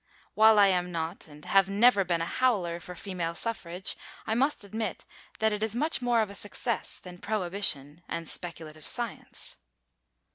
[0.33, 4.63] While I am not and have never been a howler for female suffrage, I must
[4.63, 5.05] admit
[5.37, 9.57] that it is much more of a success than prohibition and speculative science.